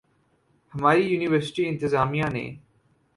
ہماری 0.73 1.01
یونیورسٹی 1.01 1.63
انتظامیہ 1.67 2.27
نے 2.33 2.45